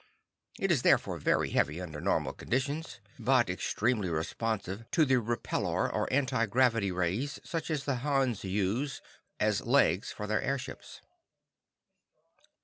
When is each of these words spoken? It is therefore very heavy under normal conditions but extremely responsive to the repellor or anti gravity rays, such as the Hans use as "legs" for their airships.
It 0.57 0.71
is 0.71 0.81
therefore 0.81 1.19
very 1.19 1.51
heavy 1.51 1.79
under 1.79 2.01
normal 2.01 2.33
conditions 2.33 2.99
but 3.19 3.51
extremely 3.51 4.09
responsive 4.09 4.89
to 4.89 5.05
the 5.05 5.17
repellor 5.21 5.93
or 5.93 6.11
anti 6.11 6.47
gravity 6.47 6.91
rays, 6.91 7.39
such 7.43 7.69
as 7.69 7.83
the 7.85 7.97
Hans 7.97 8.43
use 8.43 8.99
as 9.39 9.61
"legs" 9.61 10.11
for 10.11 10.25
their 10.25 10.41
airships. 10.41 11.01